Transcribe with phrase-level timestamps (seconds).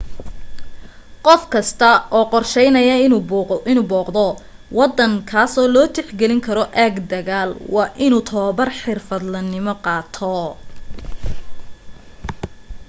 [1.25, 2.95] qof kasta oo qorsheynaya
[3.71, 4.25] inuu booqdo
[4.77, 10.33] waddan kaasoo loo tixgelin karo aag dagaal waa inuu tababar xirfadlenimo qaato